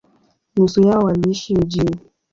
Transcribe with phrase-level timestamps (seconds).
[0.55, 1.99] Nusu yao waliishi mjini.